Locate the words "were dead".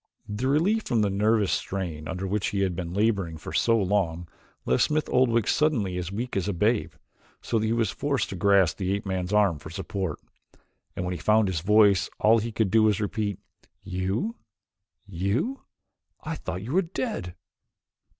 16.73-17.35